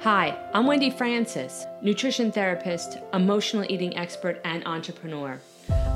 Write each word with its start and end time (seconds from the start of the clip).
Hi, 0.00 0.38
I'm 0.52 0.66
Wendy 0.66 0.90
Francis, 0.90 1.66
nutrition 1.80 2.30
therapist, 2.30 2.98
emotional 3.14 3.64
eating 3.68 3.96
expert, 3.96 4.40
and 4.44 4.64
entrepreneur. 4.66 5.40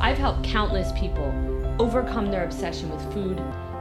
I've 0.00 0.16
helped 0.16 0.42
countless 0.42 0.90
people 0.98 1.32
overcome 1.78 2.30
their 2.30 2.42
obsession 2.44 2.90
with 2.90 3.12
food 3.12 3.38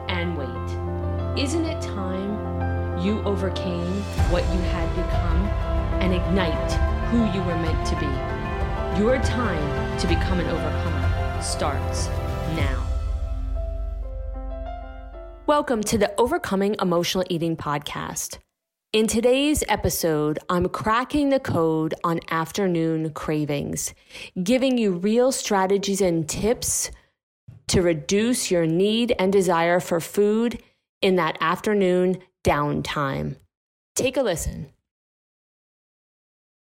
and 0.10 0.38
weight. 0.38 1.42
Isn't 1.42 1.66
it 1.66 1.82
time 1.82 3.00
you 3.02 3.24
overcame 3.24 4.02
what 4.30 4.44
you 4.54 4.60
had 4.60 4.90
become 4.94 5.48
and 6.02 6.14
ignite 6.14 6.72
who 7.10 7.20
you 7.36 7.42
were 7.46 7.56
meant 7.56 7.88
to 7.88 7.96
be? 7.96 9.02
Your 9.02 9.20
time 9.24 9.98
to 10.00 10.06
become 10.06 10.40
an 10.42 10.48
overcomer 10.48 11.42
starts 11.42 12.08
now. 12.56 12.86
Welcome 15.48 15.82
to 15.84 15.98
the 15.98 16.14
Overcoming 16.20 16.76
Emotional 16.80 17.24
Eating 17.30 17.56
podcast. 17.56 18.38
In 18.92 19.06
today's 19.06 19.64
episode, 19.68 20.40
I'm 20.50 20.68
cracking 20.68 21.30
the 21.30 21.40
code 21.40 21.94
on 22.04 22.22
afternoon 22.32 23.14
cravings, 23.14 23.94
giving 24.42 24.80
you 24.80 24.94
real 24.94 25.32
strategies 25.32 26.02
and 26.02 26.28
tips 26.28 26.90
to 27.68 27.84
reduce 27.84 28.50
your 28.50 28.66
need 28.66 29.14
and 29.20 29.32
desire 29.32 29.80
for 29.80 30.00
food 30.00 30.64
in 31.04 31.18
that 31.18 31.38
afternoon 31.40 32.18
downtime. 32.44 33.36
Take 33.96 34.18
a 34.18 34.24
listen. 34.24 34.72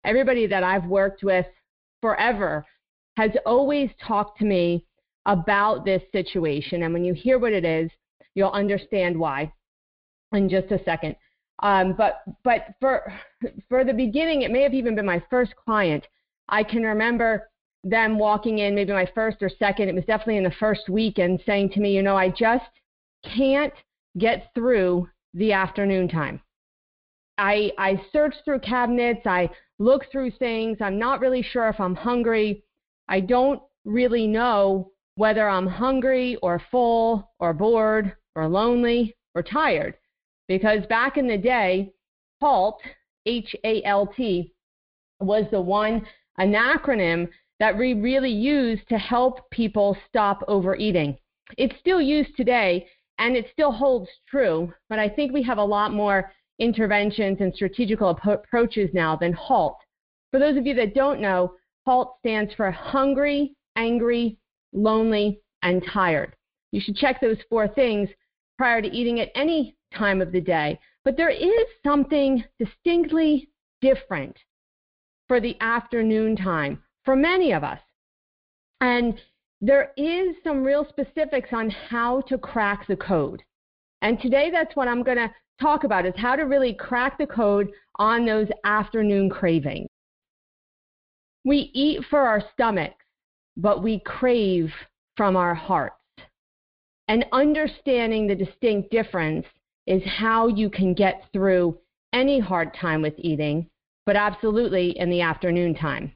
Everybody 0.02 0.46
that 0.46 0.64
I've 0.64 0.86
worked 0.86 1.22
with 1.22 1.44
forever 2.00 2.64
has 3.18 3.32
always 3.44 3.90
talked 4.00 4.38
to 4.38 4.46
me 4.46 4.86
about 5.26 5.84
this 5.84 6.00
situation. 6.12 6.82
And 6.82 6.94
when 6.94 7.04
you 7.04 7.12
hear 7.12 7.38
what 7.38 7.52
it 7.52 7.66
is, 7.66 7.90
you'll 8.34 8.52
understand 8.52 9.18
why 9.18 9.52
in 10.32 10.48
just 10.48 10.72
a 10.72 10.82
second. 10.82 11.14
Um, 11.60 11.94
but 11.94 12.22
but 12.44 12.74
for 12.80 13.12
for 13.68 13.84
the 13.84 13.94
beginning, 13.94 14.42
it 14.42 14.50
may 14.50 14.62
have 14.62 14.74
even 14.74 14.94
been 14.94 15.06
my 15.06 15.22
first 15.30 15.54
client. 15.56 16.06
I 16.48 16.62
can 16.62 16.82
remember 16.82 17.48
them 17.82 18.18
walking 18.18 18.58
in, 18.58 18.74
maybe 18.74 18.92
my 18.92 19.08
first 19.14 19.38
or 19.40 19.48
second. 19.48 19.88
It 19.88 19.94
was 19.94 20.04
definitely 20.04 20.36
in 20.36 20.44
the 20.44 20.50
first 20.60 20.88
week, 20.88 21.18
and 21.18 21.40
saying 21.46 21.70
to 21.70 21.80
me, 21.80 21.94
you 21.94 22.02
know, 22.02 22.16
I 22.16 22.28
just 22.28 22.70
can't 23.24 23.72
get 24.18 24.50
through 24.54 25.08
the 25.34 25.52
afternoon 25.52 26.08
time. 26.08 26.40
I 27.38 27.72
I 27.78 28.02
search 28.12 28.34
through 28.44 28.60
cabinets, 28.60 29.26
I 29.26 29.50
look 29.78 30.10
through 30.10 30.32
things. 30.32 30.78
I'm 30.80 30.98
not 30.98 31.20
really 31.20 31.42
sure 31.42 31.68
if 31.68 31.80
I'm 31.80 31.94
hungry. 31.94 32.64
I 33.08 33.20
don't 33.20 33.62
really 33.84 34.26
know 34.26 34.90
whether 35.16 35.48
I'm 35.48 35.66
hungry 35.66 36.36
or 36.42 36.62
full 36.70 37.32
or 37.38 37.52
bored 37.52 38.16
or 38.34 38.48
lonely 38.48 39.16
or 39.34 39.42
tired. 39.42 39.94
Because 40.48 40.86
back 40.86 41.16
in 41.16 41.26
the 41.26 41.38
day, 41.38 41.92
HALT, 42.40 42.80
H 43.26 43.54
A 43.64 43.82
L 43.84 44.06
T, 44.06 44.52
was 45.20 45.44
the 45.50 45.60
one, 45.60 46.06
an 46.38 46.52
acronym 46.52 47.28
that 47.58 47.76
we 47.76 47.94
really 47.94 48.30
used 48.30 48.88
to 48.88 48.98
help 48.98 49.50
people 49.50 49.96
stop 50.08 50.44
overeating. 50.46 51.16
It's 51.56 51.78
still 51.80 52.00
used 52.00 52.36
today 52.36 52.86
and 53.18 53.34
it 53.34 53.46
still 53.50 53.72
holds 53.72 54.10
true, 54.28 54.72
but 54.90 54.98
I 54.98 55.08
think 55.08 55.32
we 55.32 55.42
have 55.42 55.58
a 55.58 55.64
lot 55.64 55.92
more 55.92 56.32
interventions 56.58 57.38
and 57.40 57.54
strategical 57.54 58.10
approaches 58.10 58.90
now 58.92 59.16
than 59.16 59.32
HALT. 59.32 59.78
For 60.30 60.38
those 60.38 60.56
of 60.56 60.66
you 60.66 60.74
that 60.74 60.94
don't 60.94 61.20
know, 61.20 61.54
HALT 61.86 62.16
stands 62.18 62.52
for 62.54 62.70
hungry, 62.70 63.54
angry, 63.76 64.38
lonely, 64.72 65.40
and 65.62 65.82
tired. 65.92 66.36
You 66.72 66.80
should 66.80 66.96
check 66.96 67.20
those 67.20 67.38
four 67.48 67.68
things 67.68 68.10
prior 68.58 68.82
to 68.82 68.88
eating 68.88 69.20
at 69.20 69.30
any 69.34 69.76
time 69.94 70.20
of 70.20 70.32
the 70.32 70.40
day. 70.40 70.78
But 71.04 71.16
there 71.16 71.30
is 71.30 71.66
something 71.84 72.44
distinctly 72.58 73.50
different 73.80 74.36
for 75.28 75.40
the 75.40 75.56
afternoon 75.60 76.36
time 76.36 76.82
for 77.04 77.16
many 77.16 77.52
of 77.52 77.64
us. 77.64 77.80
And 78.80 79.18
there 79.60 79.92
is 79.96 80.36
some 80.44 80.62
real 80.62 80.86
specifics 80.88 81.48
on 81.52 81.70
how 81.70 82.20
to 82.22 82.38
crack 82.38 82.86
the 82.86 82.96
code. 82.96 83.42
And 84.02 84.20
today 84.20 84.50
that's 84.50 84.76
what 84.76 84.88
I'm 84.88 85.02
going 85.02 85.16
to 85.16 85.30
talk 85.60 85.84
about 85.84 86.04
is 86.04 86.14
how 86.16 86.36
to 86.36 86.42
really 86.42 86.74
crack 86.74 87.16
the 87.18 87.26
code 87.26 87.70
on 87.96 88.26
those 88.26 88.48
afternoon 88.64 89.30
cravings. 89.30 89.88
We 91.44 91.70
eat 91.72 92.04
for 92.10 92.20
our 92.20 92.42
stomachs, 92.52 93.04
but 93.56 93.82
we 93.82 94.00
crave 94.00 94.70
from 95.16 95.36
our 95.36 95.54
hearts. 95.54 95.95
And 97.08 97.24
understanding 97.32 98.26
the 98.26 98.34
distinct 98.34 98.90
difference 98.90 99.46
is 99.86 100.02
how 100.04 100.48
you 100.48 100.68
can 100.68 100.94
get 100.94 101.24
through 101.32 101.78
any 102.12 102.40
hard 102.40 102.74
time 102.74 103.02
with 103.02 103.14
eating, 103.18 103.68
but 104.04 104.16
absolutely 104.16 104.98
in 104.98 105.10
the 105.10 105.20
afternoon 105.20 105.74
time. 105.74 106.12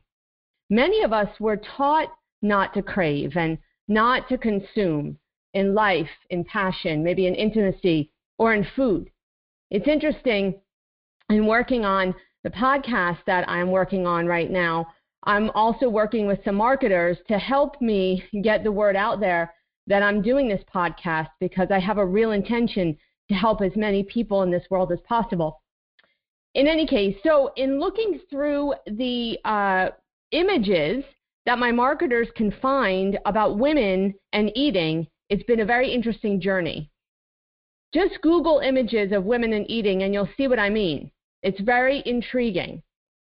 Many 0.68 1.02
of 1.02 1.12
us 1.12 1.28
were 1.38 1.60
taught 1.76 2.08
not 2.42 2.74
to 2.74 2.82
crave 2.82 3.36
and 3.36 3.58
not 3.88 4.28
to 4.28 4.38
consume 4.38 5.18
in 5.52 5.74
life, 5.74 6.10
in 6.30 6.44
passion, 6.44 7.02
maybe 7.02 7.26
in 7.26 7.34
intimacy, 7.34 8.10
or 8.38 8.54
in 8.54 8.66
food. 8.76 9.10
It's 9.70 9.88
interesting 9.88 10.60
in 11.28 11.46
working 11.46 11.84
on 11.84 12.14
the 12.42 12.50
podcast 12.50 13.18
that 13.26 13.48
I'm 13.48 13.70
working 13.70 14.06
on 14.06 14.26
right 14.26 14.50
now. 14.50 14.86
I'm 15.24 15.50
also 15.50 15.88
working 15.88 16.26
with 16.26 16.42
some 16.44 16.54
marketers 16.54 17.18
to 17.28 17.38
help 17.38 17.80
me 17.80 18.24
get 18.42 18.64
the 18.64 18.72
word 18.72 18.96
out 18.96 19.20
there 19.20 19.54
that 19.90 20.04
I'm 20.04 20.22
doing 20.22 20.48
this 20.48 20.62
podcast 20.72 21.28
because 21.40 21.68
I 21.72 21.80
have 21.80 21.98
a 21.98 22.06
real 22.06 22.30
intention 22.30 22.96
to 23.28 23.34
help 23.34 23.60
as 23.60 23.72
many 23.74 24.04
people 24.04 24.42
in 24.42 24.50
this 24.50 24.64
world 24.70 24.92
as 24.92 25.00
possible. 25.00 25.60
In 26.54 26.68
any 26.68 26.86
case, 26.86 27.16
so 27.24 27.50
in 27.56 27.80
looking 27.80 28.20
through 28.30 28.74
the 28.86 29.36
uh, 29.44 29.88
images 30.30 31.04
that 31.44 31.58
my 31.58 31.72
marketers 31.72 32.28
can 32.36 32.52
find 32.62 33.18
about 33.26 33.58
women 33.58 34.14
and 34.32 34.52
eating, 34.54 35.08
it's 35.28 35.42
been 35.42 35.60
a 35.60 35.66
very 35.66 35.92
interesting 35.92 36.40
journey. 36.40 36.88
Just 37.92 38.22
Google 38.22 38.60
images 38.60 39.10
of 39.10 39.24
women 39.24 39.52
and 39.52 39.68
eating, 39.68 40.04
and 40.04 40.14
you'll 40.14 40.28
see 40.36 40.46
what 40.46 40.60
I 40.60 40.70
mean. 40.70 41.10
It's 41.42 41.60
very 41.60 42.00
intriguing. 42.06 42.80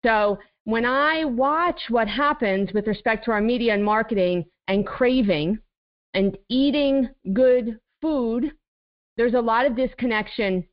So 0.05 0.37
when 0.65 0.85
I 0.85 1.25
watch 1.25 1.81
what 1.89 2.07
happens 2.07 2.73
with 2.73 2.85
respect 2.85 3.25
to 3.25 3.31
our 3.31 3.41
media 3.41 3.73
and 3.73 3.83
marketing 3.83 4.45
and 4.67 4.85
craving 4.85 5.57
and 6.13 6.37
eating 6.49 7.09
good 7.33 7.79
food 8.01 8.53
there's 9.17 9.33
a 9.33 9.41
lot 9.41 9.65
of 9.65 9.75
disconnection 9.75 10.65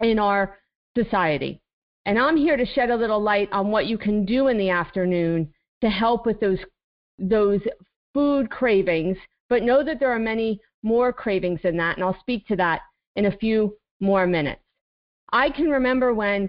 in 0.00 0.18
our 0.18 0.58
society. 0.96 1.60
And 2.06 2.18
I'm 2.18 2.36
here 2.36 2.56
to 2.56 2.66
shed 2.66 2.90
a 2.90 2.96
little 2.96 3.20
light 3.20 3.48
on 3.52 3.70
what 3.70 3.86
you 3.86 3.98
can 3.98 4.24
do 4.24 4.48
in 4.48 4.58
the 4.58 4.70
afternoon 4.70 5.52
to 5.82 5.90
help 5.90 6.26
with 6.26 6.40
those 6.40 6.58
those 7.18 7.60
food 8.14 8.48
cravings, 8.50 9.16
but 9.48 9.62
know 9.62 9.82
that 9.84 9.98
there 9.98 10.10
are 10.10 10.18
many 10.18 10.60
more 10.82 11.12
cravings 11.12 11.60
than 11.62 11.76
that, 11.76 11.96
and 11.96 12.04
I'll 12.04 12.18
speak 12.20 12.46
to 12.46 12.56
that 12.56 12.82
in 13.16 13.26
a 13.26 13.36
few 13.36 13.76
more 14.00 14.26
minutes. 14.26 14.62
I 15.32 15.50
can 15.50 15.68
remember 15.68 16.14
when 16.14 16.48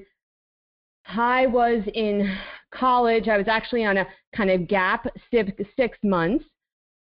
I 1.08 1.48
was 1.48 1.82
in 1.96 2.38
college, 2.72 3.28
I 3.28 3.38
was 3.38 3.48
actually 3.48 3.84
on 3.84 3.98
a 3.98 4.08
kind 4.36 4.52
of 4.52 4.68
gap 4.68 5.08
six, 5.32 5.98
months 6.04 6.46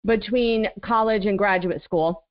between 0.05 0.67
college 0.81 1.25
and 1.25 1.37
graduate 1.37 1.83
school, 1.83 2.25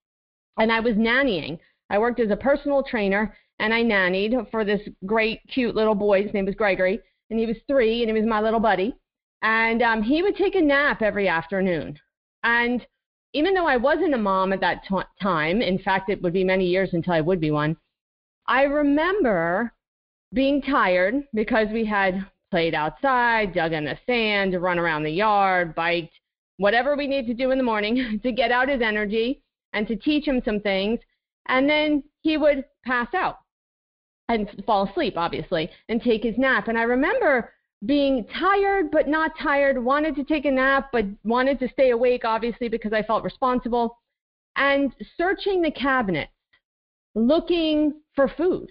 and 0.59 0.73
I 0.73 0.81
was 0.81 0.95
nannying. 0.95 1.59
I 1.89 1.99
worked 1.99 2.21
as 2.21 2.31
a 2.31 2.37
personal 2.37 2.83
trainer 2.83 3.37
and 3.61 3.75
I 3.75 3.83
nannied 3.83 4.51
for 4.51 4.65
this 4.65 4.81
great, 5.07 5.41
cute 5.49 5.77
little 5.77 5.95
boy. 5.95 6.23
His 6.23 6.33
name 6.33 6.47
was 6.47 6.55
Gregory, 6.55 6.99
and 7.29 7.39
he 7.39 7.47
was 7.47 7.57
three, 7.69 8.03
and 8.03 8.09
he 8.09 8.19
was 8.19 8.29
my 8.29 8.41
little 8.41 8.59
buddy. 8.59 8.97
And 9.43 9.83
um, 9.83 10.03
he 10.03 10.23
would 10.23 10.37
take 10.37 10.55
a 10.55 10.61
nap 10.61 11.03
every 11.03 11.29
afternoon. 11.29 11.99
And 12.43 12.85
even 13.35 13.55
though 13.55 13.67
I 13.67 13.77
wasn't 13.77 14.15
a 14.15 14.19
mom 14.19 14.53
at 14.53 14.61
that 14.61 14.83
t- 14.89 14.97
time, 15.23 15.61
in 15.61 15.79
fact, 15.79 16.09
it 16.09 16.23
would 16.23 16.33
be 16.33 16.43
many 16.43 16.67
years 16.67 16.91
until 16.95 17.13
I 17.13 17.21
would 17.21 17.41
be 17.41 17.51
one, 17.51 17.77
I 18.47 18.63
remember 18.63 19.73
being 20.33 20.63
tired 20.63 21.23
because 21.35 21.69
we 21.71 21.85
had 21.85 22.27
played 22.51 22.75
outside, 22.75 23.55
dug 23.55 23.73
in 23.73 23.85
the 23.85 23.99
sand, 24.07 24.61
run 24.61 24.79
around 24.79 25.03
the 25.03 25.11
yard, 25.11 25.75
biked, 25.75 26.15
whatever 26.61 26.95
we 26.95 27.07
need 27.07 27.27
to 27.27 27.33
do 27.33 27.51
in 27.51 27.57
the 27.57 27.65
morning 27.65 28.21
to 28.23 28.31
get 28.31 28.53
out 28.53 28.69
his 28.69 28.83
energy 28.83 29.43
and 29.73 29.89
to 29.89 29.97
teach 29.97 30.27
him 30.27 30.43
some 30.45 30.61
things 30.61 31.01
and 31.49 31.69
then 31.69 32.03
he 32.21 32.37
would 32.37 32.65
pass 32.85 33.09
out 33.15 33.39
and 34.29 34.49
fall 34.67 34.89
asleep, 34.89 35.15
obviously, 35.17 35.71
and 35.89 36.03
take 36.03 36.23
his 36.23 36.37
nap. 36.37 36.69
And 36.69 36.79
I 36.79 36.83
remember 36.83 37.53
being 37.87 38.27
tired, 38.39 38.91
but 38.91 39.09
not 39.09 39.33
tired, 39.43 39.83
wanted 39.83 40.15
to 40.17 40.25
take 40.25 40.45
a 40.45 40.51
nap, 40.51 40.91
but 40.93 41.07
wanted 41.25 41.59
to 41.61 41.69
stay 41.71 41.91
awake, 41.91 42.25
obviously, 42.25 42.69
because 42.69 42.93
I 42.93 43.03
felt 43.03 43.25
responsible, 43.25 43.99
and 44.57 44.95
searching 45.17 45.63
the 45.63 45.71
cabinets, 45.71 46.31
looking 47.15 47.95
for 48.15 48.29
food. 48.29 48.71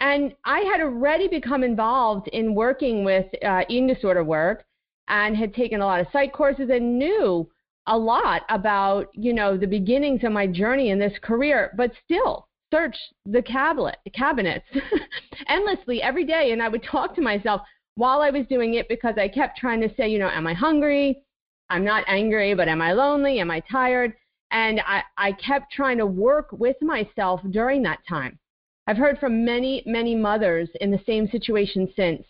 And 0.00 0.34
I 0.44 0.60
had 0.60 0.80
already 0.80 1.28
become 1.28 1.62
involved 1.62 2.28
in 2.28 2.54
working 2.54 3.04
with 3.04 3.26
uh, 3.44 3.64
eating 3.68 3.86
disorder 3.88 4.24
work 4.24 4.64
and 5.08 5.36
had 5.36 5.54
taken 5.54 5.80
a 5.80 5.86
lot 5.86 6.00
of 6.00 6.06
psych 6.12 6.32
courses 6.32 6.70
and 6.70 6.98
knew 6.98 7.48
a 7.86 7.96
lot 7.96 8.42
about, 8.48 9.08
you 9.14 9.32
know, 9.32 9.56
the 9.56 9.66
beginnings 9.66 10.24
of 10.24 10.32
my 10.32 10.46
journey 10.46 10.90
in 10.90 10.98
this 10.98 11.12
career, 11.22 11.72
but 11.76 11.92
still 12.04 12.48
searched 12.72 13.14
the 13.26 13.42
cabinet 13.42 13.98
cabinets 14.14 14.64
endlessly 15.48 16.02
every 16.02 16.24
day 16.24 16.50
and 16.50 16.62
I 16.62 16.68
would 16.68 16.82
talk 16.82 17.14
to 17.14 17.20
myself 17.20 17.60
while 17.94 18.20
I 18.20 18.30
was 18.30 18.46
doing 18.48 18.74
it 18.74 18.88
because 18.88 19.14
I 19.16 19.28
kept 19.28 19.58
trying 19.58 19.80
to 19.82 19.94
say, 19.94 20.08
you 20.08 20.18
know, 20.18 20.30
am 20.30 20.46
I 20.46 20.54
hungry? 20.54 21.22
I'm 21.70 21.84
not 21.84 22.04
angry, 22.08 22.54
but 22.54 22.68
am 22.68 22.82
I 22.82 22.92
lonely? 22.92 23.38
Am 23.38 23.50
I 23.50 23.60
tired? 23.60 24.14
And 24.50 24.80
I, 24.86 25.02
I 25.16 25.32
kept 25.32 25.72
trying 25.72 25.98
to 25.98 26.06
work 26.06 26.48
with 26.52 26.76
myself 26.80 27.40
during 27.50 27.82
that 27.82 28.00
time. 28.08 28.38
I've 28.86 28.96
heard 28.96 29.18
from 29.18 29.44
many, 29.44 29.82
many 29.86 30.14
mothers 30.14 30.68
in 30.80 30.90
the 30.90 31.00
same 31.06 31.28
situation 31.28 31.88
since, 31.96 32.24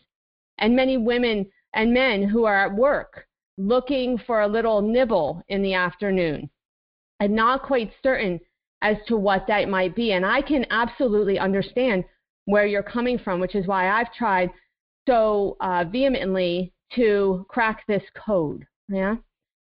and 0.58 0.76
many 0.76 0.96
women 0.96 1.46
and 1.74 1.92
men 1.92 2.22
who 2.22 2.44
are 2.44 2.66
at 2.66 2.74
work 2.74 3.26
looking 3.56 4.18
for 4.18 4.42
a 4.42 4.48
little 4.48 4.82
nibble 4.82 5.42
in 5.48 5.62
the 5.62 5.74
afternoon 5.74 6.50
and 7.20 7.34
not 7.34 7.62
quite 7.62 7.92
certain 8.02 8.40
as 8.82 8.96
to 9.06 9.16
what 9.16 9.46
that 9.46 9.68
might 9.68 9.94
be. 9.94 10.12
And 10.12 10.26
I 10.26 10.42
can 10.42 10.66
absolutely 10.70 11.38
understand 11.38 12.04
where 12.46 12.66
you're 12.66 12.82
coming 12.82 13.18
from, 13.18 13.40
which 13.40 13.54
is 13.54 13.66
why 13.66 13.88
I've 13.88 14.12
tried 14.12 14.50
so 15.08 15.56
uh, 15.60 15.84
vehemently 15.90 16.72
to 16.94 17.46
crack 17.48 17.84
this 17.86 18.02
code. 18.14 18.66
Yeah. 18.88 19.16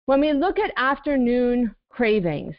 When 0.06 0.20
we 0.20 0.32
look 0.32 0.58
at 0.58 0.72
afternoon 0.76 1.75
cravings, 1.88 2.54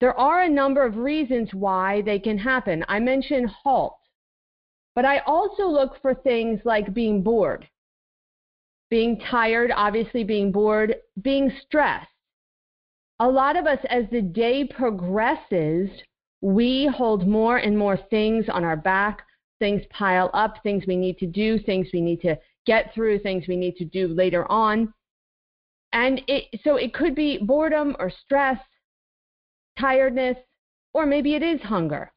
there 0.00 0.18
are 0.18 0.42
a 0.42 0.48
number 0.48 0.84
of 0.84 0.96
reasons 0.96 1.50
why 1.52 2.02
they 2.02 2.18
can 2.18 2.38
happen. 2.38 2.84
I 2.88 3.00
mentioned 3.00 3.50
halt, 3.50 3.98
but 4.94 5.04
I 5.04 5.18
also 5.26 5.66
look 5.66 6.00
for 6.00 6.14
things 6.14 6.60
like 6.64 6.94
being 6.94 7.22
bored, 7.22 7.68
being 8.90 9.20
tired, 9.30 9.70
obviously 9.74 10.24
being 10.24 10.50
bored, 10.50 10.96
being 11.22 11.52
stressed. 11.62 12.08
A 13.20 13.28
lot 13.28 13.56
of 13.56 13.66
us, 13.66 13.78
as 13.88 14.04
the 14.10 14.22
day 14.22 14.64
progresses, 14.64 15.88
we 16.40 16.86
hold 16.86 17.26
more 17.26 17.58
and 17.58 17.76
more 17.76 17.96
things 17.96 18.46
on 18.48 18.64
our 18.64 18.76
back. 18.76 19.22
Things 19.58 19.82
pile 19.90 20.30
up, 20.32 20.62
things 20.62 20.84
we 20.86 20.96
need 20.96 21.18
to 21.18 21.26
do, 21.26 21.58
things 21.58 21.88
we 21.92 22.00
need 22.00 22.20
to 22.22 22.36
get 22.66 22.94
through, 22.94 23.18
things 23.18 23.44
we 23.46 23.56
need 23.56 23.76
to 23.76 23.84
do 23.84 24.08
later 24.08 24.50
on. 24.50 24.92
And 25.92 26.22
it, 26.26 26.60
so 26.64 26.76
it 26.76 26.94
could 26.94 27.14
be 27.14 27.38
boredom 27.38 27.94
or 27.98 28.10
stress, 28.10 28.58
tiredness, 29.78 30.36
or 30.94 31.04
maybe 31.04 31.34
it 31.34 31.42
is 31.42 31.60
hunger. 31.60 32.10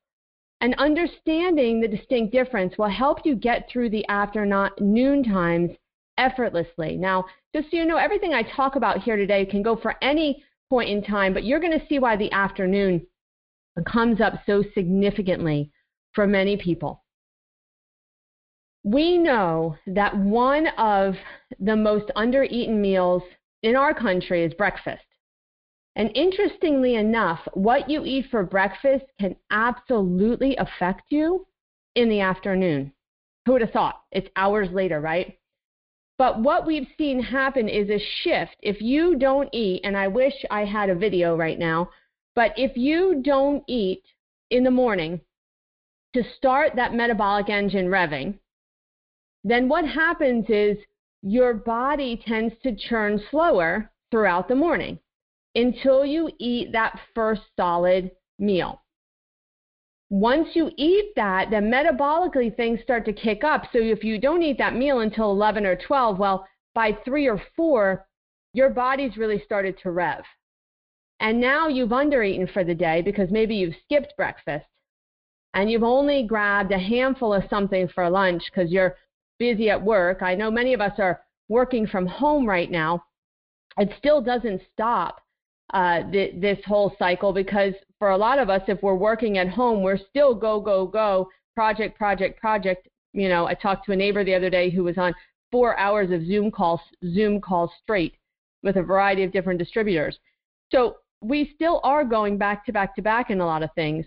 And 0.62 0.74
understanding 0.75 1.81
the 1.81 1.88
distinct 1.90 2.31
difference 2.31 2.78
will 2.78 2.90
help 2.90 3.25
you 3.25 3.36
get 3.36 3.68
through 3.70 3.90
the 3.90 4.08
afternoon 4.08 5.24
times 5.24 5.72
effortlessly. 6.18 6.98
Now, 6.98 7.25
just 7.56 7.71
so 7.71 7.77
you 7.77 7.86
know, 7.86 7.98
everything 7.98 8.33
I 8.33 8.44
talk 8.44 8.75
about 8.75 9.01
here 9.01 9.15
today 9.15 9.45
can 9.45 9.63
go 9.63 9.75
for 9.75 9.95
any 10.01 10.44
point 10.69 10.89
in 10.89 11.04
time, 11.04 11.33
but 11.33 11.44
you're 11.44 11.60
going 11.60 11.77
to 11.77 11.86
see 11.88 12.00
why 12.00 12.15
the 12.15 12.31
afternoon 12.31 13.06
comes 13.88 14.21
up 14.21 14.33
so 14.45 14.63
significantly 14.74 15.71
for 16.13 16.27
many 16.27 16.57
people. 16.57 17.04
We 18.83 19.18
know 19.18 19.77
that 19.88 20.18
one 20.18 20.68
of 20.77 21.15
the 21.60 21.75
most 21.75 22.12
undereaten 22.15 22.80
meals 22.80 23.24
in 23.62 23.75
our 23.75 23.94
country 23.94 24.44
is 24.44 24.54
breakfast. 24.54 25.06
And 25.95 26.12
interestingly 26.15 26.95
enough, 26.95 27.39
what 27.54 27.89
you 27.89 28.04
eat 28.04 28.25
for 28.30 28.44
breakfast 28.44 29.06
can 29.19 29.36
absolutely 29.51 30.56
affect 30.57 31.04
you 31.10 31.48
in 31.95 32.10
the 32.10 32.19
afternoon. 32.19 32.92
Who 33.45 33.54
would 33.54 33.62
have 33.62 33.71
thought? 33.71 34.01
It's 34.12 34.27
hours 34.36 34.69
later, 34.71 35.00
right? 35.00 35.38
But 36.18 36.39
what 36.39 36.65
we've 36.65 36.88
seen 36.98 37.19
happen 37.21 37.68
is 37.68 37.89
a 37.89 38.04
shift. 38.24 38.56
If 38.62 38.81
you 38.81 39.15
don't 39.15 39.50
eat, 39.51 39.81
and 39.83 39.98
I 39.98 40.07
wish 40.07 40.33
I 40.51 40.65
had 40.65 40.89
a 40.89 40.95
video 40.95 41.36
right 41.36 41.57
now, 41.57 41.89
but 42.36 42.54
if 42.57 42.77
you 42.77 43.21
don't 43.24 43.63
eat 43.68 44.04
in 44.50 44.63
the 44.63 44.71
morning 44.71 45.21
to 46.13 46.24
start 46.38 46.75
that 46.75 46.94
metabolic 46.94 47.50
engine 47.50 47.88
revving, 47.88 48.38
then 49.44 49.68
what 49.68 49.86
happens 49.86 50.45
is 50.50 50.77
your 51.24 51.54
body 51.54 52.21
tends 52.25 52.54
to 52.62 52.75
churn 52.75 53.19
slower 53.31 53.92
throughout 54.12 54.48
the 54.48 54.56
morning 54.56 55.00
until 55.56 56.06
you 56.06 56.30
eat 56.39 56.71
that 56.71 57.00
first 57.15 57.42
solid 57.57 58.12
meal. 58.38 58.83
Once 60.13 60.50
you 60.54 60.69
eat 60.77 61.12
that, 61.15 61.50
then 61.50 61.71
metabolically 61.71 62.56
things 62.56 62.80
start 62.83 63.04
to 63.04 63.12
kick 63.12 63.44
up. 63.44 63.63
So 63.74 63.80
if 63.80 64.04
you 64.04 64.19
don't 64.19 64.44
eat 64.44 64.60
that 64.60 64.75
meal 64.75 65.00
until 65.00 65.31
11 65.31 65.65
or 65.65 65.75
12, 65.75 66.19
well, 66.19 66.48
by 66.75 66.95
3 67.04 67.27
or 67.27 67.42
4, 67.56 68.06
your 68.54 68.69
body's 68.69 69.18
really 69.18 69.42
started 69.44 69.75
to 69.80 69.89
rev. 69.89 70.24
And 71.19 71.42
now 71.42 71.68
you've 71.68 71.89
undereaten 71.89 72.54
for 72.54 72.63
the 72.63 72.75
day 72.75 73.01
because 73.01 73.31
maybe 73.31 73.56
you've 73.56 73.74
skipped 73.86 74.13
breakfast 74.15 74.68
and 75.56 75.71
you've 75.71 75.81
only 75.81 76.27
grabbed 76.27 76.71
a 76.71 76.77
handful 76.77 77.33
of 77.33 77.50
something 77.50 77.88
for 77.88 78.07
lunch 78.07 78.44
because 78.51 78.69
you're 78.69 78.95
busy 79.39 79.71
at 79.71 79.83
work. 79.83 80.21
I 80.21 80.36
know 80.36 80.51
many 80.51 80.75
of 80.75 80.81
us 80.81 81.00
are 81.00 81.21
working 81.50 81.88
from 81.88 82.06
home 82.06 82.48
right 82.48 82.69
now. 82.69 83.04
It 83.80 83.89
still 83.98 84.21
doesn't 84.21 84.62
stop 84.74 85.23
uh, 85.74 86.10
th- 86.12 86.39
this 86.39 86.60
whole 86.65 86.95
cycle 87.00 87.33
because 87.33 87.74
for 88.00 88.12
a 88.12 88.18
lot 88.18 88.39
of 88.39 88.50
us, 88.50 88.62
if 88.68 88.81
we're 88.81 88.95
working 88.95 89.38
at 89.38 89.50
home, 89.50 89.81
we're 89.81 89.98
still 89.98 90.36
go, 90.36 90.60
go, 90.60 90.86
go, 90.86 91.30
project, 91.56 91.98
project, 91.98 92.39
project. 92.39 92.88
You 93.13 93.30
know, 93.30 93.45
I 93.45 93.54
talked 93.54 93.86
to 93.86 93.92
a 93.92 93.95
neighbor 93.95 94.24
the 94.24 94.36
other 94.36 94.50
day 94.50 94.69
who 94.69 94.83
was 94.83 94.98
on 94.98 95.13
four 95.51 95.77
hours 95.77 96.12
of 96.12 96.25
Zoom 96.25 96.51
calls, 96.51 96.81
Zoom 97.13 97.39
calls 97.39 97.71
straight 97.81 98.15
with 98.63 98.77
a 98.77 98.83
variety 98.83 99.24
of 99.24 99.31
different 99.31 99.60
distributors. 99.60 100.18
So 100.71 100.98
we 101.21 101.51
still 101.56 101.80
are 101.83 102.04
going 102.04 102.38
back 102.38 102.65
to 102.65 102.74
back 102.74 102.95
to 102.95 103.01
back 103.01 103.30
in 103.30 103.39
a 103.39 103.45
lot 103.45 103.63
of 103.63 103.69
things. 103.75 104.06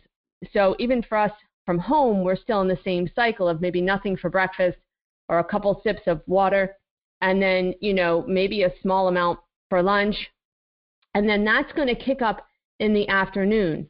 So 0.52 0.76
even 0.78 1.02
for 1.02 1.16
us 1.16 1.32
from 1.64 1.78
home, 1.78 2.22
we're 2.22 2.36
still 2.36 2.60
in 2.62 2.68
the 2.68 2.78
same 2.84 3.10
cycle 3.14 3.48
of 3.48 3.60
maybe 3.60 3.80
nothing 3.80 4.16
for 4.16 4.30
breakfast 4.30 4.78
or 5.28 5.38
a 5.38 5.44
couple 5.44 5.80
sips 5.82 6.02
of 6.06 6.22
water, 6.26 6.76
and 7.20 7.40
then 7.40 7.74
you 7.80 7.94
know 7.94 8.24
maybe 8.28 8.62
a 8.62 8.72
small 8.82 9.08
amount 9.08 9.38
for 9.70 9.82
lunch, 9.82 10.16
and 11.16 11.26
then 11.26 11.44
that's 11.46 11.72
going 11.72 11.88
to 11.88 11.94
kick 11.94 12.20
up 12.20 12.46
in 12.78 12.92
the 12.92 13.08
afternoon. 13.08 13.88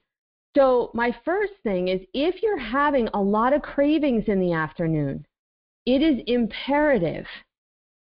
So, 0.57 0.93
my 0.95 1.13
first 1.25 1.55
thing 1.65 1.89
is 1.89 2.01
if 2.15 2.41
you're 2.41 2.57
having 2.57 3.09
a 3.13 3.21
lot 3.21 3.53
of 3.53 3.63
cravings 3.63 4.25
in 4.29 4.39
the 4.39 4.53
afternoon, 4.53 5.27
it 5.87 6.03
is 6.03 6.23
imperative 6.29 7.27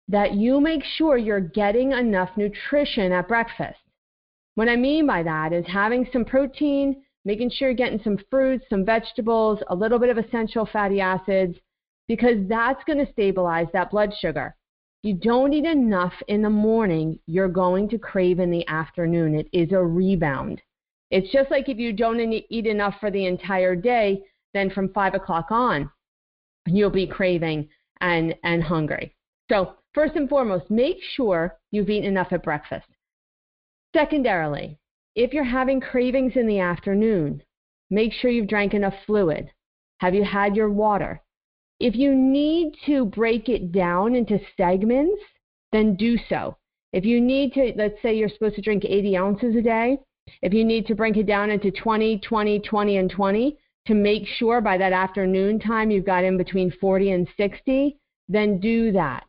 that 0.09 0.35
you 0.35 0.61
make 0.61 0.83
sure 0.83 1.17
you're 1.17 1.39
getting 1.39 1.93
enough 1.93 2.31
nutrition 2.37 3.13
at 3.13 3.29
breakfast. 3.29 3.79
What 4.57 4.69
I 4.69 4.75
mean 4.75 5.07
by 5.07 5.23
that 5.23 5.53
is 5.53 5.65
having 5.69 6.09
some 6.13 6.25
protein, 6.25 7.01
making 7.25 7.51
sure 7.51 7.69
you're 7.69 7.77
getting 7.77 8.03
some 8.03 8.19
fruits, 8.29 8.65
some 8.69 8.85
vegetables, 8.85 9.61
a 9.69 9.75
little 9.75 10.01
bit 10.01 10.11
of 10.11 10.19
essential 10.19 10.67
fatty 10.67 11.01
acids, 11.01 11.57
because 12.09 12.39
that's 12.49 12.83
going 12.89 12.99
to 12.99 13.13
stabilize 13.13 13.69
that 13.73 13.93
blood 13.93 14.13
sugar 14.21 14.57
you 15.03 15.15
don't 15.15 15.53
eat 15.53 15.65
enough 15.65 16.13
in 16.29 16.43
the 16.43 16.51
morning, 16.51 17.19
you're 17.27 17.49
going 17.49 17.89
to 17.89 17.99
crave 17.99 18.39
in 18.39 18.51
the 18.51 18.67
afternoon. 18.69 19.35
It 19.35 19.49
is 19.53 19.73
a 19.73 19.83
rebound. 19.83 20.63
It's 21.11 21.31
just 21.33 21.51
like 21.51 21.69
if 21.69 21.79
you 21.79 21.93
don't 21.93 22.21
eat 22.21 22.67
enough 22.67 22.95
for 23.01 23.11
the 23.11 23.27
entire 23.27 23.75
day, 23.75 24.23
then 24.55 24.71
from 24.71 24.93
five 24.93 25.15
o'clock 25.15 25.47
on, 25.51 25.91
you'll 26.67 26.91
be 26.91 27.07
craving 27.07 27.69
and, 28.01 28.35
and 28.45 28.63
hungry. 28.63 29.15
So, 29.51 29.75
first 29.93 30.15
and 30.15 30.29
foremost, 30.29 30.71
make 30.71 30.99
sure 31.15 31.59
you've 31.71 31.91
eaten 31.91 32.09
enough 32.09 32.33
at 32.33 32.45
breakfast. 32.45 32.87
Secondarily, 33.95 34.79
if 35.15 35.33
you're 35.33 35.45
having 35.45 35.81
cravings 35.81 36.33
in 36.37 36.47
the 36.47 36.61
afternoon, 36.61 37.43
make 37.91 38.13
sure 38.13 38.31
you've 38.31 38.49
drank 38.49 38.73
enough 38.73 38.95
fluid. 39.05 39.51
Have 39.99 40.15
you 40.15 40.25
had 40.25 40.57
your 40.57 40.71
water? 40.71 41.22
If 41.83 41.97
you 41.97 42.15
need 42.15 42.77
to 42.87 43.05
break 43.05 43.49
it 43.49 43.73
down 43.73 44.15
into 44.15 44.39
segments, 44.57 45.21
then 45.73 45.97
do 45.97 46.17
so. 46.29 46.57
If 46.93 47.05
you 47.05 47.21
need 47.21 47.55
to, 47.55 47.73
let's 47.75 48.01
say 48.01 48.15
you're 48.15 48.29
supposed 48.29 48.55
to 48.55 48.63
drink 48.63 48.85
80 48.85 49.17
ounces 49.17 49.57
a 49.57 49.63
day, 49.63 49.99
if 50.43 50.55
you 50.55 50.65
need 50.65 50.87
to 50.87 50.95
break 50.95 51.17
it 51.17 51.27
down 51.27 51.51
into 51.51 51.73
20, 51.73 52.21
20, 52.21 52.61
20, 52.61 52.97
and 52.99 53.11
20 53.11 53.59
to 53.89 53.95
make 53.95 54.29
sure 54.29 54.61
by 54.61 54.79
that 54.79 54.93
afternoon 54.93 55.59
time 55.59 55.91
you've 55.91 56.07
got 56.07 56.23
in 56.23 56.39
between 56.39 56.71
40 56.71 57.11
and 57.11 57.29
60, 57.37 57.99
then 58.29 58.61
do 58.61 58.93
that. 58.93 59.25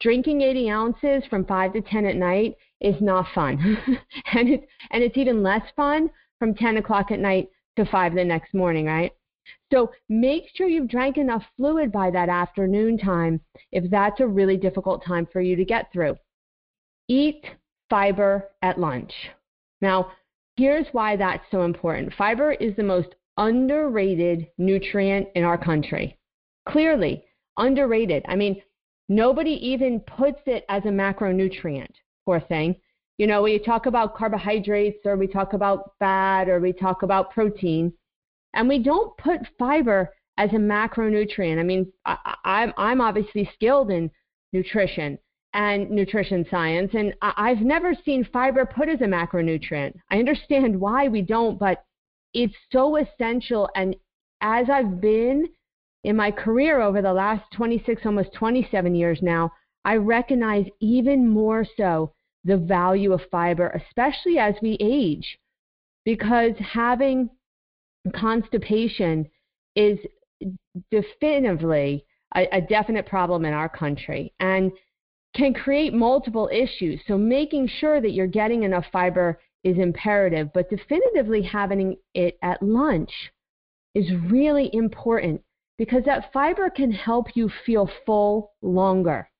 Drinking 0.00 0.40
80 0.40 0.70
ounces 0.70 1.22
from 1.28 1.44
5 1.44 1.74
to 1.74 1.82
10 1.82 2.06
at 2.06 2.16
night 2.16 2.54
is 2.80 2.96
not 3.02 3.26
fun. 3.34 3.58
and, 4.32 4.48
it's, 4.48 4.64
and 4.90 5.04
it's 5.04 5.18
even 5.18 5.42
less 5.42 5.64
fun 5.76 6.08
from 6.38 6.54
10 6.54 6.78
o'clock 6.78 7.10
at 7.10 7.18
night 7.18 7.50
to 7.76 7.84
5 7.84 8.14
the 8.14 8.24
next 8.24 8.54
morning, 8.54 8.86
right? 8.86 9.12
So 9.72 9.90
make 10.08 10.44
sure 10.54 10.68
you've 10.68 10.88
drank 10.88 11.16
enough 11.16 11.44
fluid 11.56 11.92
by 11.92 12.10
that 12.10 12.28
afternoon 12.28 12.98
time 12.98 13.40
if 13.72 13.90
that's 13.90 14.20
a 14.20 14.26
really 14.26 14.56
difficult 14.56 15.04
time 15.04 15.26
for 15.32 15.40
you 15.40 15.56
to 15.56 15.64
get 15.64 15.92
through. 15.92 16.16
Eat 17.08 17.44
fiber 17.88 18.50
at 18.62 18.78
lunch. 18.78 19.12
Now, 19.80 20.12
here's 20.56 20.86
why 20.92 21.16
that's 21.16 21.44
so 21.50 21.62
important. 21.62 22.14
Fiber 22.14 22.52
is 22.52 22.74
the 22.76 22.82
most 22.82 23.14
underrated 23.36 24.48
nutrient 24.58 25.28
in 25.34 25.44
our 25.44 25.58
country. 25.58 26.18
Clearly, 26.68 27.24
underrated. 27.56 28.24
I 28.28 28.36
mean, 28.36 28.62
nobody 29.08 29.52
even 29.52 30.00
puts 30.00 30.40
it 30.46 30.64
as 30.68 30.84
a 30.84 30.88
macronutrient, 30.88 31.94
poor 32.24 32.40
thing. 32.40 32.76
You 33.18 33.26
know, 33.26 33.42
we 33.42 33.58
talk 33.58 33.86
about 33.86 34.16
carbohydrates 34.16 35.04
or 35.04 35.16
we 35.16 35.26
talk 35.26 35.52
about 35.52 35.92
fat 35.98 36.48
or 36.48 36.60
we 36.60 36.72
talk 36.72 37.02
about 37.02 37.30
protein 37.30 37.92
And 38.54 38.68
we 38.68 38.78
don't 38.78 39.16
put 39.16 39.40
fiber 39.58 40.10
as 40.36 40.50
a 40.52 40.56
macronutrient. 40.56 41.58
I 41.58 41.62
mean, 41.62 41.92
I, 42.04 42.34
I'm, 42.44 42.72
I'm 42.76 43.00
obviously 43.00 43.48
skilled 43.54 43.90
in 43.90 44.10
nutrition 44.52 45.18
and 45.52 45.90
nutrition 45.90 46.46
science, 46.50 46.92
and 46.94 47.12
I've 47.20 47.60
never 47.60 47.92
seen 48.04 48.24
fiber 48.32 48.64
put 48.64 48.88
as 48.88 49.00
a 49.00 49.04
macronutrient. 49.04 49.94
I 50.10 50.18
understand 50.18 50.80
why 50.80 51.08
we 51.08 51.22
don't, 51.22 51.58
but 51.58 51.84
it's 52.34 52.54
so 52.70 52.96
essential. 52.96 53.68
And 53.74 53.96
as 54.40 54.70
I've 54.70 55.00
been 55.00 55.48
in 56.04 56.16
my 56.16 56.30
career 56.30 56.80
over 56.80 57.02
the 57.02 57.12
last 57.12 57.42
26, 57.54 58.02
almost 58.06 58.32
27 58.32 58.94
years 58.94 59.18
now, 59.22 59.50
I 59.84 59.96
recognize 59.96 60.66
even 60.80 61.28
more 61.28 61.66
so 61.76 62.12
the 62.44 62.56
value 62.56 63.12
of 63.12 63.20
fiber, 63.30 63.68
especially 63.68 64.38
as 64.38 64.54
we 64.62 64.76
age, 64.80 65.38
because 66.04 66.52
having 66.58 67.28
constipation 68.14 69.28
is 69.76 69.98
definitively 70.90 72.04
a, 72.34 72.46
a 72.56 72.60
definite 72.60 73.06
problem 73.06 73.44
in 73.44 73.52
our 73.52 73.68
country 73.68 74.32
and 74.40 74.72
can 75.34 75.54
create 75.54 75.92
multiple 75.92 76.48
issues. 76.52 77.00
So 77.06 77.16
making 77.16 77.68
sure 77.68 78.00
that 78.00 78.12
you're 78.12 78.26
getting 78.26 78.62
enough 78.62 78.86
fiber 78.92 79.40
is 79.62 79.78
imperative, 79.78 80.50
but 80.52 80.70
definitively 80.70 81.42
having 81.42 81.96
it 82.14 82.38
at 82.42 82.62
lunch 82.62 83.12
is 83.94 84.10
really 84.28 84.70
important 84.72 85.42
because 85.78 86.04
that 86.04 86.32
fiber 86.32 86.70
can 86.70 86.90
help 86.90 87.28
you 87.34 87.50
feel 87.64 87.88
full 88.06 88.52
longer. 88.62 89.30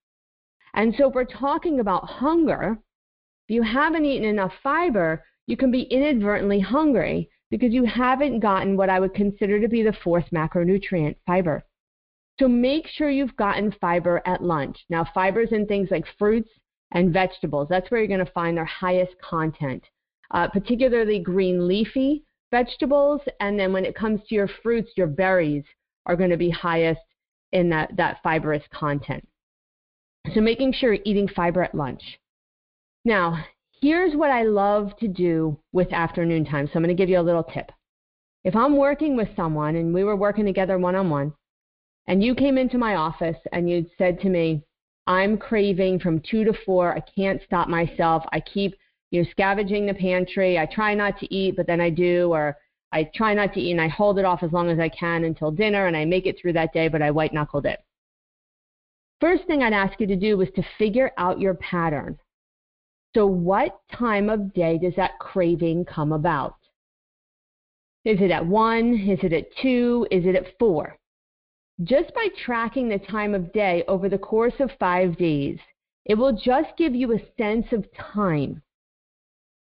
And 0.75 0.95
so 0.97 1.09
if 1.09 1.15
we're 1.15 1.25
talking 1.25 1.81
about 1.81 2.09
hunger, 2.09 2.79
if 3.49 3.55
you 3.55 3.63
haven't 3.63 4.05
eaten 4.05 4.29
enough 4.29 4.53
fiber, 4.63 5.25
you 5.47 5.57
can 5.57 5.71
be 5.71 5.83
inadvertently 5.83 6.61
hungry 6.61 7.29
because 7.51 7.73
you 7.73 7.85
haven't 7.85 8.41
gotten 8.41 8.77
what 8.77 8.91
I 8.91 9.01
would 9.01 9.15
consider 9.15 9.61
to 9.61 9.69
be 9.69 9.83
the 9.83 9.97
fourth 10.05 10.27
macronutrient, 10.33 11.17
fiber. 11.27 11.65
So 12.39 12.49
make 12.49 12.87
sure 12.87 13.11
you've 13.11 13.37
gotten 13.37 13.75
fiber 13.81 14.23
at 14.25 14.43
lunch. 14.43 14.79
Now, 14.89 15.07
fibers 15.13 15.51
in 15.53 15.67
things 15.67 15.89
like 15.91 16.05
fruits 16.19 16.51
and 16.93 17.13
vegetables, 17.13 17.69
that's 17.69 17.91
where 17.91 18.01
you're 18.01 18.09
going 18.09 18.25
to 18.25 18.33
find 18.33 18.57
their 18.57 18.65
highest 18.65 19.13
content, 19.21 19.85
uh, 20.31 20.49
particularly 20.49 21.19
green 21.19 21.69
leafy 21.69 22.25
vegetables. 22.51 23.21
And 23.41 23.59
then 23.59 23.73
when 23.73 23.85
it 23.85 23.95
comes 23.95 24.21
to 24.29 24.35
your 24.35 24.49
fruits, 24.63 24.93
your 24.97 25.07
berries 25.07 25.65
are 26.07 26.17
going 26.17 26.31
to 26.31 26.37
be 26.37 26.51
highest 26.51 27.01
in 27.53 27.69
that, 27.71 27.97
that 27.97 28.19
fibrous 28.23 28.65
content. 28.73 29.27
So 30.35 30.41
making 30.41 30.73
sure 30.73 30.95
you're 30.95 31.03
eating 31.05 31.29
fiber 31.29 31.63
at 31.63 31.75
lunch. 31.75 32.03
Now, 33.05 33.45
here's 33.81 34.15
what 34.15 34.31
I 34.31 34.43
love 34.43 34.97
to 34.99 35.09
do 35.09 35.59
with 35.73 35.93
afternoon 35.93 36.45
time. 36.45 36.67
So 36.67 36.73
I'm 36.77 36.83
going 36.83 36.95
to 36.95 37.01
give 37.01 37.09
you 37.09 37.21
a 37.21 37.23
little 37.23 37.45
tip. 37.45 37.73
If 38.45 38.57
I'm 38.57 38.77
working 38.77 39.17
with 39.17 39.29
someone 39.37 39.77
and 39.77 39.93
we 39.93 40.05
were 40.05 40.17
working 40.17 40.47
together 40.47 40.79
one 40.79 40.95
on 40.95 41.11
one, 41.11 41.33
and 42.07 42.23
you 42.23 42.35
came 42.35 42.59
into 42.59 42.79
my 42.79 42.97
office 42.97 43.37
and 43.53 43.71
you 43.71 43.87
said 43.99 44.21
to 44.21 44.29
me, 44.29 44.63
I'm 45.07 45.37
craving 45.37 46.01
from 46.01 46.21
two 46.21 46.45
to 46.45 46.53
four. 46.65 46.95
I 46.95 47.01
can't 47.01 47.43
stop 47.45 47.69
myself. 47.69 48.25
I 48.33 48.41
keep 48.41 48.75
you 49.11 49.23
know, 49.23 49.29
scavenging 49.31 49.87
the 49.87 49.95
pantry. 49.95 50.59
I 50.59 50.67
try 50.67 50.95
not 50.95 51.19
to 51.21 51.35
eat, 51.35 51.57
but 51.57 51.67
then 51.67 51.81
I 51.81 51.91
do, 51.91 52.33
or 52.33 52.57
I 52.93 53.11
try 53.15 53.35
not 53.35 53.53
to 53.55 53.61
eat 53.61 53.73
and 53.73 53.81
I 53.81 53.89
hold 53.89 54.19
it 54.19 54.25
off 54.25 54.43
as 54.43 54.53
long 54.53 54.71
as 54.71 54.79
I 54.79 54.89
can 54.89 55.25
until 55.25 55.51
dinner 55.51 55.87
and 55.87 55.97
I 55.97 56.05
make 56.05 56.27
it 56.27 56.37
through 56.41 56.55
that 56.55 56.73
day, 56.73 56.89
but 56.89 57.03
I 57.03 57.11
white 57.11 57.33
knuckled 57.33 57.67
it. 57.67 57.81
First 59.21 59.45
thing 59.47 59.63
I'd 59.63 59.73
ask 59.73 60.01
you 60.01 60.07
to 60.07 60.17
do 60.17 60.37
was 60.37 60.49
to 60.57 60.65
figure 60.79 61.13
out 61.19 61.41
your 61.41 61.55
pattern. 61.55 62.19
So, 63.15 63.27
what 63.27 63.81
time 63.93 64.29
of 64.29 64.55
day 64.55 64.79
does 64.79 64.95
that 64.97 65.19
craving 65.19 65.85
come 65.85 66.13
about? 66.13 66.57
Is 68.05 68.21
it 68.21 68.31
at 68.31 68.47
1? 68.47 68.95
Is 68.95 69.19
it 69.23 69.33
at 69.33 69.55
2? 69.61 70.07
Is 70.11 70.25
it 70.27 70.37
at 70.37 70.59
4? 70.59 70.97
Just 71.83 72.15
by 72.15 72.29
tracking 72.45 72.89
the 72.89 72.99
time 72.99 73.35
of 73.35 73.53
day 73.53 73.85
over 73.89 74.09
the 74.09 74.19
course 74.19 74.55
of 74.61 74.71
five 74.79 75.17
days, 75.17 75.59
it 76.05 76.15
will 76.15 76.33
just 76.33 76.77
give 76.77 76.95
you 76.95 77.13
a 77.13 77.37
sense 77.37 77.67
of 77.73 77.87
time. 77.95 78.63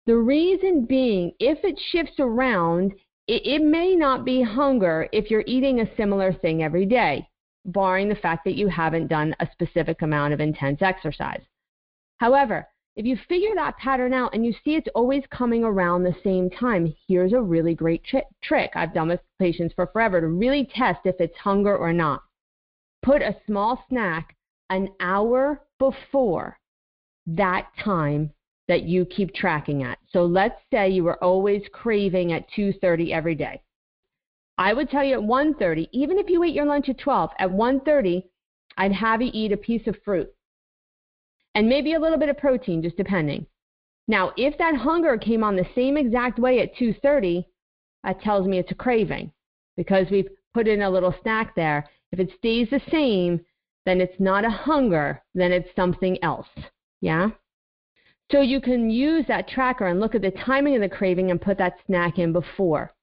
The 0.07 0.17
reason 0.17 0.85
being, 0.85 1.33
if 1.39 1.65
it 1.65 1.79
shifts 1.91 2.21
around, 2.21 2.93
it, 3.27 3.47
it 3.47 3.63
may 3.63 3.95
not 3.95 4.25
be 4.25 4.43
hunger 4.43 5.09
if 5.13 5.31
you're 5.31 5.45
eating 5.47 5.81
a 5.81 5.97
similar 5.97 6.33
thing 6.33 6.63
every 6.63 6.87
day, 6.87 7.29
barring 7.65 8.09
the 8.09 8.15
fact 8.15 8.45
that 8.45 8.57
you 8.57 8.69
haven't 8.69 9.09
done 9.09 9.35
a 9.41 9.49
specific 9.53 10.03
amount 10.03 10.35
of 10.35 10.41
intense 10.41 10.83
exercise. 10.83 11.43
However, 12.19 12.69
if 12.97 13.05
you 13.05 13.17
figure 13.29 13.55
that 13.57 13.77
pattern 13.79 14.13
out 14.13 14.35
and 14.35 14.47
you 14.47 14.53
see 14.65 14.77
it's 14.77 14.89
always 14.95 15.25
coming 15.31 15.65
around 15.65 16.05
the 16.05 16.17
same 16.23 16.49
time, 16.49 16.95
here's 17.09 17.33
a 17.33 17.41
really 17.41 17.75
great 17.75 18.05
tri- 18.05 18.23
trick 18.43 18.71
I've 18.75 18.95
done 18.95 19.09
with 19.09 19.21
patients 19.41 19.75
for 19.75 19.89
forever 19.89 20.21
to 20.21 20.29
really 20.29 20.65
test 20.65 21.01
if 21.05 21.17
it's 21.19 21.37
hunger 21.37 21.77
or 21.77 21.93
not. 21.93 22.23
Put 23.03 23.21
a 23.21 23.37
small 23.47 23.85
snack 23.89 24.37
an 24.71 24.91
hour 25.01 25.61
before 25.79 26.59
that 27.27 27.67
time 27.83 28.33
that 28.69 28.85
you 28.85 29.05
keep 29.05 29.35
tracking 29.35 29.83
at. 29.83 29.99
So 30.11 30.25
let's 30.25 30.61
say 30.71 30.89
you 30.89 31.05
were 31.05 31.23
always 31.23 31.63
craving 31.73 32.33
at 32.33 32.49
2:30 32.51 33.13
every 33.13 33.35
day. 33.35 33.61
I 34.57 34.73
would 34.73 34.89
tell 34.89 35.05
you 35.05 35.15
at 35.15 35.23
1:30, 35.23 35.89
even 35.93 36.19
if 36.19 36.31
you 36.31 36.43
ate 36.45 36.55
your 36.55 36.65
lunch 36.65 36.89
at 36.89 36.99
12, 36.99 37.33
at 37.39 37.51
1:30, 37.51 38.23
I'd 38.77 38.93
have 38.93 39.21
you 39.21 39.31
eat 39.35 39.53
a 39.53 39.57
piece 39.57 39.87
of 39.87 40.01
fruit 40.05 40.34
and 41.55 41.69
maybe 41.69 41.95
a 41.95 42.01
little 42.01 42.19
bit 42.19 42.29
of 42.29 42.39
protein, 42.39 42.83
just 42.83 42.97
depending. 42.97 43.47
Now, 44.07 44.33
if 44.37 44.59
that 44.59 44.77
hunger 44.77 45.17
came 45.17 45.43
on 45.43 45.57
the 45.57 45.67
same 45.75 45.97
exact 45.97 46.39
way 46.39 46.61
at 46.61 46.75
2:30, 46.77 47.47
that 48.03 48.21
tells 48.21 48.47
me 48.47 48.59
it's 48.59 48.73
a 48.73 48.75
craving 48.75 49.33
because 49.77 50.11
we've 50.11 50.29
put 50.53 50.69
in 50.69 50.83
a 50.83 50.91
little 50.91 51.15
snack 51.23 51.55
there. 51.55 51.89
If 52.13 52.21
it 52.21 52.31
stays 52.37 52.69
the 52.71 52.83
same, 52.91 53.41
then 53.87 54.01
it's 54.01 54.21
not 54.21 54.45
a 54.45 54.51
hunger, 54.51 55.23
then 55.35 55.53
it's 55.53 55.75
something 55.75 56.23
else. 56.23 56.49
Yeah? 57.01 57.31
So 58.31 58.41
you 58.41 58.61
can 58.61 58.91
use 58.91 59.27
that 59.27 59.49
tracker 59.49 59.87
and 59.87 60.01
look 60.01 60.15
at 60.15 60.23
the 60.23 60.31
timing 60.31 60.75
of 60.75 60.81
the 60.81 60.89
craving 60.89 61.31
and 61.31 61.41
put 61.41 61.59
that 61.59 61.77
snack 61.87 62.19
in 62.19 62.33
before. 62.33 62.95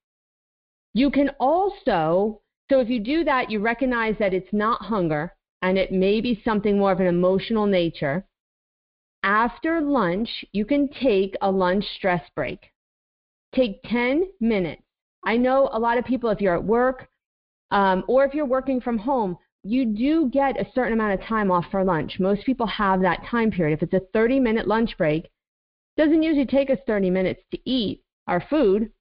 You 0.93 1.11
can 1.11 1.29
also, 1.39 2.41
so 2.69 2.79
if 2.79 2.89
you 2.89 2.99
do 2.99 3.23
that, 3.23 3.49
you 3.49 3.59
recognize 3.59 4.15
that 4.19 4.33
it's 4.33 4.51
not 4.51 4.81
hunger 4.81 5.33
and 5.61 5.77
it 5.77 5.91
may 5.91 6.21
be 6.21 6.41
something 6.43 6.77
more 6.77 6.91
of 6.91 6.99
an 6.99 7.07
emotional 7.07 7.65
nature. 7.65 8.25
After 9.23 9.81
lunch, 9.81 10.43
you 10.51 10.65
can 10.65 10.87
take 10.87 11.35
a 11.41 11.51
lunch 11.51 11.85
stress 11.95 12.23
break. 12.35 12.71
Take 13.53 13.83
10 13.83 14.23
minutes. 14.39 14.81
I 15.23 15.37
know 15.37 15.69
a 15.71 15.79
lot 15.79 15.99
of 15.99 16.05
people, 16.05 16.31
if 16.31 16.41
you're 16.41 16.55
at 16.55 16.63
work 16.63 17.07
um, 17.69 18.03
or 18.07 18.25
if 18.25 18.33
you're 18.33 18.45
working 18.45 18.81
from 18.81 18.97
home, 18.97 19.37
you 19.63 19.85
do 19.85 20.27
get 20.29 20.59
a 20.59 20.71
certain 20.73 20.93
amount 20.93 21.19
of 21.19 21.27
time 21.27 21.51
off 21.51 21.65
for 21.69 21.83
lunch. 21.83 22.19
Most 22.19 22.45
people 22.45 22.65
have 22.65 23.01
that 23.01 23.23
time 23.29 23.51
period. 23.51 23.75
If 23.75 23.83
it's 23.83 23.93
a 23.93 24.07
30 24.11 24.39
minute 24.39 24.67
lunch 24.67 24.97
break, 24.97 25.25
it 25.25 25.31
doesn't 25.97 26.23
usually 26.23 26.47
take 26.47 26.71
us 26.71 26.79
30 26.87 27.11
minutes 27.11 27.41
to 27.51 27.59
eat 27.69 28.03
our 28.27 28.41
food. 28.49 28.91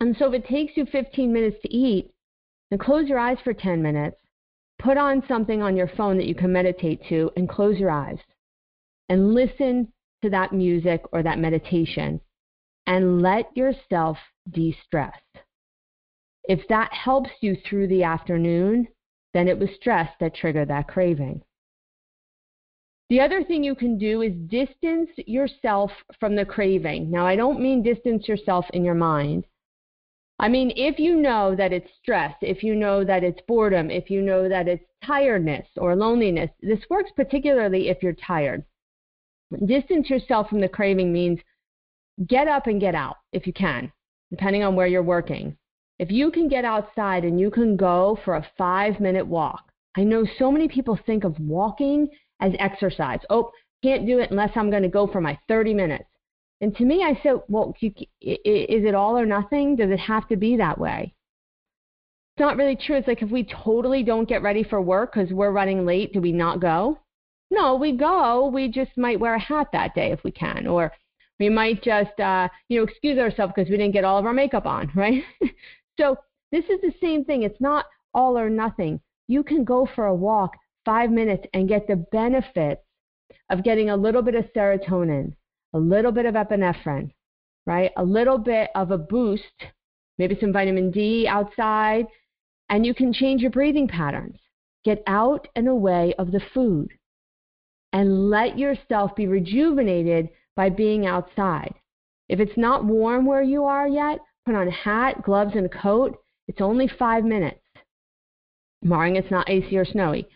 And 0.00 0.14
so 0.18 0.26
if 0.26 0.44
it 0.44 0.46
takes 0.46 0.76
you 0.76 0.84
15 0.84 1.32
minutes 1.32 1.56
to 1.62 1.74
eat, 1.74 2.10
then 2.68 2.78
close 2.78 3.08
your 3.08 3.18
eyes 3.18 3.38
for 3.42 3.54
10 3.54 3.82
minutes, 3.82 4.18
put 4.78 4.98
on 4.98 5.22
something 5.26 5.62
on 5.62 5.74
your 5.74 5.88
phone 5.88 6.18
that 6.18 6.26
you 6.26 6.34
can 6.34 6.52
meditate 6.52 7.00
to, 7.08 7.30
and 7.34 7.48
close 7.48 7.78
your 7.78 7.90
eyes 7.90 8.18
and 9.08 9.34
listen 9.34 9.92
to 10.22 10.30
that 10.30 10.52
music 10.52 11.02
or 11.12 11.22
that 11.22 11.38
meditation 11.38 12.20
and 12.86 13.22
let 13.22 13.54
yourself 13.56 14.16
de 14.50 14.76
stress. 14.84 15.20
If 16.44 16.66
that 16.68 16.92
helps 16.92 17.30
you 17.42 17.56
through 17.68 17.88
the 17.88 18.02
afternoon, 18.02 18.88
then 19.34 19.48
it 19.48 19.58
was 19.58 19.68
stress 19.76 20.10
that 20.20 20.34
triggered 20.34 20.68
that 20.68 20.88
craving. 20.88 21.42
The 23.10 23.20
other 23.20 23.42
thing 23.42 23.64
you 23.64 23.74
can 23.74 23.98
do 23.98 24.22
is 24.22 24.34
distance 24.48 25.10
yourself 25.16 25.90
from 26.18 26.36
the 26.36 26.44
craving. 26.44 27.10
Now, 27.10 27.26
I 27.26 27.36
don't 27.36 27.60
mean 27.60 27.82
distance 27.82 28.28
yourself 28.28 28.66
in 28.72 28.84
your 28.84 28.94
mind. 28.94 29.46
I 30.38 30.48
mean, 30.48 30.72
if 30.76 30.98
you 30.98 31.16
know 31.16 31.54
that 31.56 31.72
it's 31.72 31.90
stress, 32.00 32.34
if 32.42 32.62
you 32.62 32.74
know 32.76 33.04
that 33.04 33.24
it's 33.24 33.40
boredom, 33.48 33.90
if 33.90 34.10
you 34.10 34.22
know 34.22 34.48
that 34.48 34.68
it's 34.68 34.84
tiredness 35.04 35.66
or 35.76 35.96
loneliness, 35.96 36.50
this 36.60 36.80
works 36.88 37.10
particularly 37.16 37.88
if 37.88 38.02
you're 38.02 38.12
tired. 38.12 38.64
Distance 39.64 40.10
yourself 40.10 40.48
from 40.48 40.60
the 40.60 40.68
craving 40.68 41.12
means 41.12 41.38
get 42.26 42.48
up 42.48 42.66
and 42.66 42.80
get 42.80 42.94
out 42.94 43.16
if 43.32 43.46
you 43.46 43.52
can, 43.52 43.92
depending 44.30 44.62
on 44.62 44.74
where 44.74 44.86
you're 44.86 45.02
working. 45.02 45.56
If 45.98 46.10
you 46.10 46.30
can 46.30 46.48
get 46.48 46.64
outside 46.64 47.24
and 47.24 47.40
you 47.40 47.50
can 47.50 47.76
go 47.76 48.18
for 48.24 48.36
a 48.36 48.46
five 48.56 49.00
minute 49.00 49.26
walk, 49.26 49.72
I 49.96 50.04
know 50.04 50.24
so 50.38 50.52
many 50.52 50.68
people 50.68 50.98
think 51.06 51.24
of 51.24 51.38
walking 51.40 52.08
as 52.40 52.52
exercise. 52.58 53.20
Oh, 53.30 53.50
can't 53.82 54.06
do 54.06 54.18
it 54.18 54.30
unless 54.30 54.50
I'm 54.54 54.70
going 54.70 54.82
to 54.82 54.88
go 54.88 55.06
for 55.06 55.20
my 55.20 55.38
30 55.48 55.74
minutes. 55.74 56.04
And 56.60 56.76
to 56.76 56.84
me, 56.84 57.04
I 57.04 57.18
said, 57.22 57.40
well, 57.48 57.74
is 57.80 57.94
it 58.20 58.94
all 58.94 59.16
or 59.16 59.26
nothing? 59.26 59.76
Does 59.76 59.90
it 59.90 60.00
have 60.00 60.28
to 60.28 60.36
be 60.36 60.56
that 60.56 60.78
way? 60.78 61.14
It's 62.36 62.40
not 62.40 62.56
really 62.56 62.76
true. 62.76 62.96
It's 62.96 63.08
like 63.08 63.22
if 63.22 63.30
we 63.30 63.44
totally 63.44 64.02
don't 64.02 64.28
get 64.28 64.42
ready 64.42 64.64
for 64.64 64.80
work 64.80 65.12
because 65.14 65.32
we're 65.32 65.52
running 65.52 65.86
late, 65.86 66.12
do 66.12 66.20
we 66.20 66.32
not 66.32 66.60
go? 66.60 66.98
No, 67.50 67.76
we 67.76 67.92
go. 67.92 68.48
We 68.48 68.68
just 68.68 68.96
might 68.96 69.20
wear 69.20 69.34
a 69.34 69.40
hat 69.40 69.68
that 69.72 69.94
day 69.94 70.12
if 70.12 70.22
we 70.22 70.30
can, 70.30 70.66
or 70.66 70.92
we 71.38 71.48
might 71.48 71.82
just, 71.82 72.18
uh, 72.20 72.48
you 72.68 72.78
know, 72.78 72.84
excuse 72.84 73.18
ourselves 73.18 73.52
because 73.54 73.70
we 73.70 73.76
didn't 73.76 73.94
get 73.94 74.04
all 74.04 74.18
of 74.18 74.26
our 74.26 74.32
makeup 74.32 74.66
on, 74.66 74.90
right? 74.96 75.24
so 75.98 76.16
This 76.52 76.64
is 76.66 76.80
the 76.80 76.94
same 77.00 77.24
thing. 77.24 77.42
It's 77.42 77.60
not 77.60 77.86
all 78.14 78.38
or 78.38 78.50
nothing. 78.50 79.00
You 79.28 79.42
can 79.42 79.64
go 79.64 79.86
for 79.94 80.06
a 80.06 80.14
walk 80.14 80.56
five 80.84 81.10
minutes 81.10 81.44
and 81.52 81.68
get 81.68 81.86
the 81.86 81.96
benefits 81.96 82.82
of 83.50 83.64
getting 83.64 83.90
a 83.90 83.96
little 83.96 84.22
bit 84.22 84.34
of 84.34 84.46
serotonin, 84.54 85.34
a 85.74 85.78
little 85.78 86.12
bit 86.12 86.26
of 86.26 86.34
epinephrine, 86.34 87.10
right? 87.66 87.92
A 87.96 88.04
little 88.04 88.38
bit 88.38 88.70
of 88.74 88.90
a 88.90 88.98
boost, 88.98 89.44
maybe 90.18 90.36
some 90.40 90.52
vitamin 90.52 90.90
D 90.90 91.26
outside, 91.28 92.06
and 92.70 92.84
you 92.84 92.94
can 92.94 93.12
change 93.12 93.40
your 93.42 93.50
breathing 93.50 93.88
patterns. 93.88 94.38
Get 94.84 95.02
out 95.06 95.48
and 95.56 95.68
away 95.68 96.14
of 96.18 96.30
the 96.30 96.40
food 96.54 96.90
and 97.92 98.30
let 98.30 98.58
yourself 98.58 99.14
be 99.16 99.26
rejuvenated 99.26 100.28
by 100.56 100.68
being 100.68 101.06
outside. 101.06 101.74
If 102.28 102.40
it's 102.40 102.56
not 102.56 102.84
warm 102.84 103.24
where 103.26 103.42
you 103.42 103.64
are 103.64 103.88
yet, 103.88 104.18
put 104.44 104.54
on 104.54 104.68
a 104.68 104.72
hat, 104.72 105.22
gloves, 105.22 105.52
and 105.54 105.66
a 105.66 105.68
coat. 105.68 106.18
It's 106.46 106.60
only 106.60 106.88
five 106.98 107.24
minutes, 107.24 107.60
barring 108.82 109.16
it's 109.16 109.30
not 109.30 109.48
icy 109.48 109.76
or 109.76 109.84
snowy. 109.84 110.26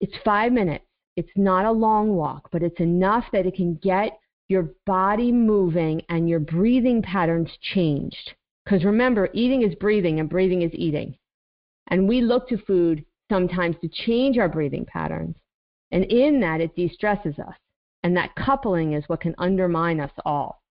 It's 0.00 0.14
five 0.24 0.52
minutes. 0.52 0.84
It's 1.16 1.30
not 1.36 1.66
a 1.66 1.72
long 1.72 2.14
walk, 2.14 2.48
but 2.52 2.62
it's 2.62 2.80
enough 2.80 3.24
that 3.32 3.46
it 3.46 3.54
can 3.54 3.74
get 3.74 4.18
your 4.48 4.70
body 4.86 5.30
moving 5.30 6.02
and 6.08 6.28
your 6.28 6.40
breathing 6.40 7.02
patterns 7.02 7.50
changed. 7.60 8.32
Because 8.64 8.84
remember, 8.84 9.28
eating 9.32 9.62
is 9.62 9.74
breathing 9.74 10.20
and 10.20 10.28
breathing 10.28 10.62
is 10.62 10.70
eating. 10.74 11.16
And 11.88 12.08
we 12.08 12.20
look 12.20 12.48
to 12.48 12.58
food 12.58 13.04
sometimes 13.30 13.76
to 13.80 13.88
change 13.88 14.38
our 14.38 14.48
breathing 14.48 14.86
patterns. 14.86 15.36
And 15.92 16.04
in 16.04 16.40
that, 16.40 16.60
it 16.60 16.76
de 16.76 16.88
stresses 16.88 17.38
us. 17.38 17.54
And 18.02 18.16
that 18.16 18.34
coupling 18.34 18.92
is 18.92 19.04
what 19.08 19.20
can 19.20 19.34
undermine 19.38 20.00
us 20.00 20.12
all. 20.24 20.62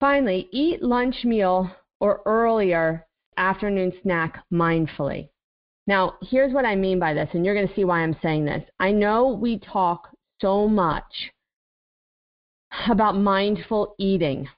Finally, 0.00 0.48
eat 0.50 0.82
lunch 0.82 1.24
meal 1.24 1.70
or 2.00 2.22
earlier 2.24 3.06
afternoon 3.36 3.92
snack 4.02 4.42
mindfully. 4.52 5.28
Now, 5.86 6.14
here's 6.22 6.52
what 6.52 6.64
I 6.64 6.76
mean 6.76 6.98
by 6.98 7.14
this, 7.14 7.28
and 7.32 7.44
you're 7.44 7.54
going 7.54 7.68
to 7.68 7.74
see 7.74 7.84
why 7.84 8.00
I'm 8.00 8.16
saying 8.22 8.44
this. 8.44 8.62
I 8.78 8.92
know 8.92 9.28
we 9.28 9.58
talk 9.58 10.08
so 10.40 10.68
much 10.68 11.30
about 12.88 13.16
mindful 13.16 13.94
eating. 13.98 14.48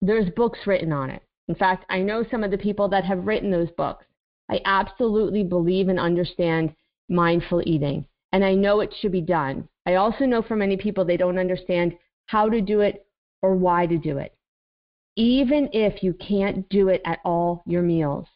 There's 0.00 0.30
books 0.30 0.60
written 0.66 0.92
on 0.92 1.10
it. 1.10 1.22
In 1.48 1.54
fact, 1.54 1.84
I 1.88 2.00
know 2.00 2.24
some 2.30 2.44
of 2.44 2.50
the 2.50 2.58
people 2.58 2.88
that 2.88 3.04
have 3.04 3.26
written 3.26 3.50
those 3.50 3.70
books. 3.76 4.04
I 4.50 4.60
absolutely 4.64 5.42
believe 5.42 5.88
and 5.88 5.98
understand 5.98 6.74
mindful 7.08 7.62
eating, 7.66 8.06
and 8.32 8.44
I 8.44 8.54
know 8.54 8.80
it 8.80 8.94
should 8.94 9.12
be 9.12 9.20
done. 9.20 9.68
I 9.86 9.94
also 9.94 10.24
know 10.24 10.42
for 10.42 10.56
many 10.56 10.76
people 10.76 11.04
they 11.04 11.16
don't 11.16 11.38
understand 11.38 11.96
how 12.26 12.48
to 12.48 12.60
do 12.60 12.80
it 12.80 13.06
or 13.42 13.54
why 13.54 13.86
to 13.86 13.98
do 13.98 14.18
it. 14.18 14.34
Even 15.16 15.68
if 15.72 16.02
you 16.02 16.12
can't 16.12 16.68
do 16.68 16.88
it 16.88 17.00
at 17.04 17.20
all 17.24 17.62
your 17.66 17.82
meals, 17.82 18.26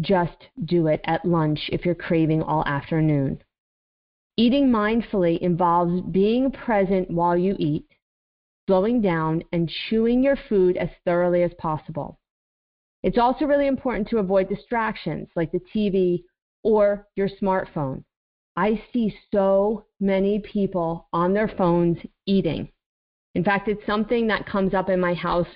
just 0.00 0.48
do 0.64 0.88
it 0.88 1.00
at 1.04 1.24
lunch 1.24 1.70
if 1.72 1.84
you're 1.84 1.94
craving 1.94 2.42
all 2.42 2.64
afternoon. 2.66 3.40
Eating 4.36 4.68
mindfully 4.68 5.38
involves 5.38 6.00
being 6.10 6.50
present 6.50 7.08
while 7.08 7.36
you 7.36 7.54
eat, 7.58 7.86
slowing 8.66 9.00
down, 9.00 9.44
and 9.52 9.70
chewing 9.88 10.24
your 10.24 10.36
food 10.48 10.76
as 10.76 10.88
thoroughly 11.04 11.44
as 11.44 11.54
possible. 11.54 12.18
It's 13.04 13.18
also 13.18 13.44
really 13.44 13.68
important 13.68 14.08
to 14.08 14.18
avoid 14.18 14.48
distractions 14.48 15.28
like 15.36 15.52
the 15.52 15.60
TV 15.60 16.24
or 16.64 17.06
your 17.14 17.28
smartphone. 17.28 18.02
I 18.56 18.82
see 18.92 19.14
so 19.32 19.84
many 20.00 20.40
people 20.40 21.08
on 21.12 21.34
their 21.34 21.48
phones 21.48 21.98
eating. 22.26 22.68
In 23.34 23.44
fact, 23.44 23.68
it's 23.68 23.84
something 23.86 24.26
that 24.28 24.46
comes 24.46 24.74
up 24.74 24.88
in 24.88 25.00
my 25.00 25.14
house 25.14 25.48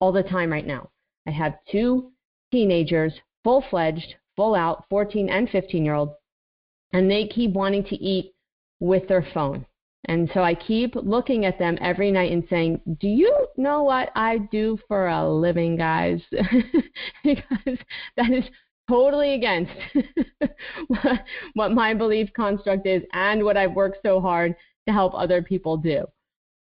all 0.00 0.12
the 0.12 0.22
time 0.22 0.50
right 0.50 0.66
now. 0.66 0.90
I 1.26 1.30
have 1.30 1.58
two 1.70 2.12
teenagers 2.50 3.12
full 3.44 3.64
fledged, 3.70 4.14
full 4.36 4.54
out 4.54 4.84
14 4.90 5.28
and 5.28 5.48
15 5.48 5.84
year 5.84 5.94
olds, 5.94 6.12
and 6.92 7.10
they 7.10 7.26
keep 7.26 7.52
wanting 7.52 7.84
to 7.84 7.96
eat 7.96 8.34
with 8.80 9.06
their 9.08 9.26
phone. 9.34 9.66
And 10.06 10.30
so 10.32 10.42
I 10.42 10.54
keep 10.54 10.94
looking 10.94 11.44
at 11.44 11.58
them 11.58 11.76
every 11.80 12.10
night 12.10 12.32
and 12.32 12.44
saying, 12.48 12.80
Do 12.98 13.08
you 13.08 13.48
know 13.56 13.82
what 13.82 14.10
I 14.14 14.38
do 14.38 14.78
for 14.88 15.08
a 15.08 15.28
living, 15.28 15.76
guys? 15.76 16.22
because 17.24 17.78
that 18.16 18.30
is 18.30 18.44
totally 18.88 19.34
against 19.34 19.72
what 21.54 21.72
my 21.72 21.94
belief 21.94 22.32
construct 22.34 22.86
is 22.86 23.02
and 23.12 23.44
what 23.44 23.56
I've 23.56 23.74
worked 23.74 23.98
so 24.04 24.20
hard 24.20 24.54
to 24.86 24.92
help 24.92 25.14
other 25.14 25.42
people 25.42 25.76
do. 25.76 26.06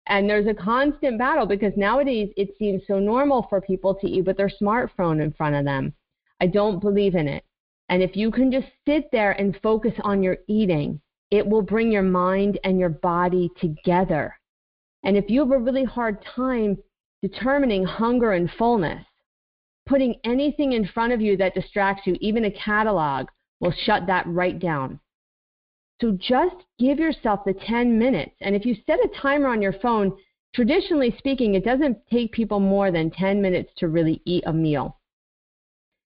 And 0.06 0.28
there's 0.28 0.48
a 0.48 0.54
constant 0.54 1.18
battle 1.18 1.46
because 1.46 1.72
nowadays 1.76 2.30
it 2.36 2.56
seems 2.58 2.82
so 2.86 2.98
normal 2.98 3.46
for 3.48 3.60
people 3.60 3.94
to 3.94 4.08
eat 4.08 4.24
with 4.24 4.36
their 4.36 4.50
smartphone 4.60 5.22
in 5.22 5.32
front 5.32 5.54
of 5.54 5.64
them. 5.64 5.94
I 6.40 6.46
don't 6.46 6.80
believe 6.80 7.14
in 7.14 7.28
it. 7.28 7.44
And 7.88 8.02
if 8.02 8.16
you 8.16 8.30
can 8.30 8.50
just 8.50 8.68
sit 8.86 9.10
there 9.12 9.32
and 9.32 9.58
focus 9.62 9.94
on 10.02 10.22
your 10.22 10.38
eating, 10.48 11.00
it 11.30 11.46
will 11.46 11.62
bring 11.62 11.92
your 11.92 12.02
mind 12.02 12.58
and 12.64 12.78
your 12.78 12.88
body 12.88 13.50
together. 13.60 14.34
And 15.04 15.16
if 15.16 15.28
you 15.28 15.40
have 15.40 15.52
a 15.52 15.58
really 15.58 15.84
hard 15.84 16.24
time 16.34 16.78
determining 17.22 17.84
hunger 17.84 18.32
and 18.32 18.50
fullness, 18.58 19.04
putting 19.90 20.14
anything 20.22 20.72
in 20.72 20.86
front 20.86 21.12
of 21.12 21.20
you 21.20 21.36
that 21.36 21.52
distracts 21.52 22.06
you, 22.06 22.16
even 22.20 22.44
a 22.44 22.50
catalog, 22.52 23.26
will 23.58 23.74
shut 23.84 24.06
that 24.06 24.24
right 24.28 24.58
down. 24.58 25.00
So 26.00 26.12
just 26.12 26.56
give 26.78 27.00
yourself 27.00 27.40
the 27.44 27.52
10 27.52 27.98
minutes. 27.98 28.36
And 28.40 28.54
if 28.54 28.64
you 28.64 28.76
set 28.86 29.00
a 29.00 29.10
timer 29.20 29.48
on 29.48 29.60
your 29.60 29.74
phone, 29.74 30.16
traditionally 30.54 31.14
speaking, 31.18 31.54
it 31.54 31.64
doesn't 31.64 31.98
take 32.10 32.30
people 32.30 32.60
more 32.60 32.92
than 32.92 33.10
10 33.10 33.42
minutes 33.42 33.72
to 33.78 33.88
really 33.88 34.22
eat 34.24 34.44
a 34.46 34.52
meal 34.52 34.96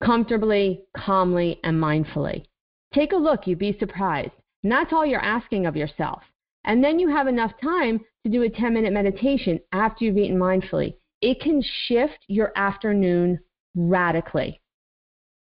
comfortably, 0.02 0.82
calmly, 0.96 1.58
and 1.64 1.80
mindfully. 1.80 2.44
Take 2.92 3.12
a 3.12 3.16
look, 3.16 3.46
you'd 3.46 3.58
be 3.58 3.76
surprised. 3.78 4.32
And 4.62 4.70
that's 4.70 4.92
all 4.92 5.06
you're 5.06 5.20
asking 5.20 5.66
of 5.66 5.76
yourself. 5.76 6.22
And 6.64 6.84
then 6.84 6.98
you 6.98 7.08
have 7.08 7.26
enough 7.26 7.52
time 7.62 8.00
to 8.22 8.30
do 8.30 8.42
a 8.42 8.50
10 8.50 8.74
minute 8.74 8.92
meditation 8.92 9.58
after 9.72 10.04
you've 10.04 10.18
eaten 10.18 10.38
mindfully. 10.38 10.94
It 11.22 11.40
can 11.40 11.62
shift 11.86 12.18
your 12.28 12.52
afternoon 12.54 13.38
radically. 13.74 14.60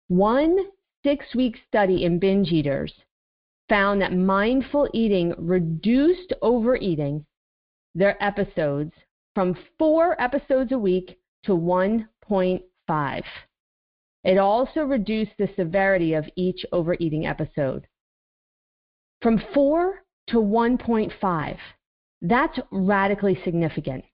One 0.08 0.58
six 1.02 1.34
week 1.34 1.56
study 1.68 2.04
in 2.04 2.18
binge 2.18 2.50
eaters 2.50 2.92
found 3.68 4.02
that 4.02 4.12
mindful 4.12 4.88
eating 4.92 5.34
reduced 5.38 6.32
overeating, 6.42 7.24
their 7.94 8.22
episodes, 8.22 8.92
from 9.34 9.56
four 9.78 10.20
episodes 10.20 10.72
a 10.72 10.78
week 10.78 11.18
to 11.44 11.52
1.5. 11.52 13.22
It 14.24 14.38
also 14.38 14.80
reduced 14.80 15.32
the 15.38 15.48
severity 15.56 16.14
of 16.14 16.28
each 16.36 16.66
overeating 16.72 17.26
episode. 17.26 17.86
From 19.22 19.40
4 19.54 20.02
to 20.28 20.36
1.5, 20.36 21.58
that's 22.22 22.58
radically 22.70 23.38
significant. 23.44 24.04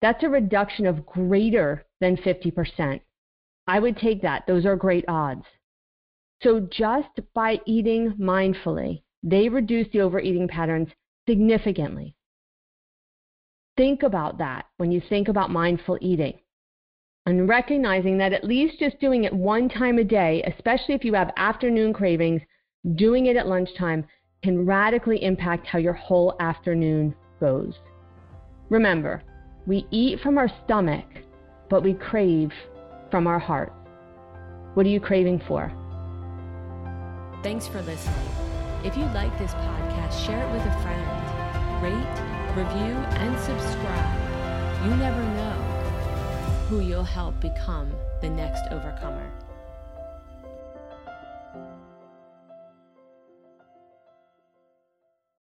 That's 0.00 0.22
a 0.22 0.28
reduction 0.28 0.86
of 0.86 1.04
greater 1.04 1.84
than 2.00 2.16
50%. 2.16 3.00
I 3.70 3.78
would 3.78 3.96
take 3.96 4.22
that. 4.22 4.48
Those 4.48 4.66
are 4.66 4.74
great 4.74 5.04
odds. 5.06 5.44
So 6.42 6.58
just 6.58 7.20
by 7.34 7.60
eating 7.66 8.14
mindfully, 8.20 9.02
they 9.22 9.48
reduce 9.48 9.86
the 9.92 10.00
overeating 10.00 10.48
patterns 10.48 10.88
significantly. 11.28 12.16
Think 13.76 14.02
about 14.02 14.38
that 14.38 14.64
when 14.78 14.90
you 14.90 15.00
think 15.08 15.28
about 15.28 15.52
mindful 15.52 15.98
eating 16.00 16.40
and 17.26 17.48
recognizing 17.48 18.18
that 18.18 18.32
at 18.32 18.42
least 18.42 18.80
just 18.80 18.98
doing 18.98 19.22
it 19.22 19.32
one 19.32 19.68
time 19.68 19.98
a 19.98 20.04
day, 20.04 20.42
especially 20.52 20.96
if 20.96 21.04
you 21.04 21.14
have 21.14 21.30
afternoon 21.36 21.92
cravings, 21.92 22.42
doing 22.96 23.26
it 23.26 23.36
at 23.36 23.46
lunchtime 23.46 24.04
can 24.42 24.66
radically 24.66 25.22
impact 25.22 25.68
how 25.68 25.78
your 25.78 25.92
whole 25.92 26.34
afternoon 26.40 27.14
goes. 27.38 27.74
Remember, 28.68 29.22
we 29.64 29.86
eat 29.92 30.18
from 30.18 30.38
our 30.38 30.50
stomach, 30.64 31.06
but 31.68 31.84
we 31.84 31.94
crave 31.94 32.50
from 33.10 33.26
our 33.26 33.38
heart. 33.38 33.72
What 34.74 34.86
are 34.86 34.90
you 34.90 35.00
craving 35.00 35.40
for? 35.40 35.72
Thanks 37.42 37.66
for 37.66 37.82
listening. 37.82 38.14
If 38.84 38.96
you 38.96 39.04
like 39.06 39.36
this 39.38 39.52
podcast, 39.52 40.24
share 40.24 40.46
it 40.46 40.52
with 40.52 40.64
a 40.64 40.82
friend. 40.82 41.06
Rate, 41.82 42.56
review, 42.56 42.94
and 43.20 43.38
subscribe. 43.40 44.84
You 44.84 44.96
never 44.96 45.22
know 45.22 45.80
who 46.68 46.80
you'll 46.80 47.02
help 47.02 47.40
become 47.40 47.90
the 48.20 48.30
next 48.30 48.62
overcomer. 48.70 49.30